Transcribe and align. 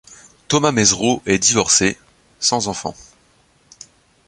Thomas 0.47 0.71
Mesereau 0.71 1.21
est 1.27 1.37
divorcé, 1.37 1.95
sans 2.39 2.67
enfants. 2.67 2.95